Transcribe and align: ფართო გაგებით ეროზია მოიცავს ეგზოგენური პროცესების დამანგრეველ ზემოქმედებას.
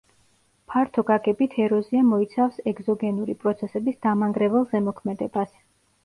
ფართო 0.73 1.01
გაგებით 1.09 1.51
ეროზია 1.65 2.05
მოიცავს 2.07 2.57
ეგზოგენური 2.71 3.35
პროცესების 3.43 3.99
დამანგრეველ 4.07 4.65
ზემოქმედებას. 4.73 5.53